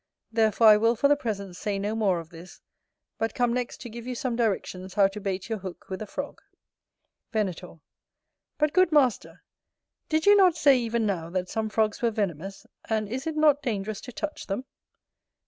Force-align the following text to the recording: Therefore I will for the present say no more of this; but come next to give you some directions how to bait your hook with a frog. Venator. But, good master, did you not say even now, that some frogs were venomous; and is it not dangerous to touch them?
Therefore 0.31 0.65
I 0.67 0.77
will 0.77 0.95
for 0.95 1.07
the 1.07 1.15
present 1.15 1.55
say 1.55 1.77
no 1.77 1.93
more 1.93 2.19
of 2.19 2.31
this; 2.31 2.59
but 3.19 3.35
come 3.35 3.53
next 3.53 3.79
to 3.81 3.87
give 3.89 4.07
you 4.07 4.15
some 4.15 4.35
directions 4.35 4.95
how 4.95 5.05
to 5.07 5.21
bait 5.21 5.47
your 5.47 5.59
hook 5.59 5.89
with 5.89 6.01
a 6.01 6.07
frog. 6.07 6.41
Venator. 7.31 7.81
But, 8.57 8.73
good 8.73 8.91
master, 8.91 9.43
did 10.09 10.25
you 10.25 10.35
not 10.35 10.57
say 10.57 10.75
even 10.79 11.05
now, 11.05 11.29
that 11.29 11.49
some 11.49 11.69
frogs 11.69 12.01
were 12.01 12.09
venomous; 12.09 12.65
and 12.89 13.07
is 13.07 13.27
it 13.27 13.37
not 13.37 13.61
dangerous 13.61 14.01
to 14.01 14.11
touch 14.11 14.47
them? 14.47 14.65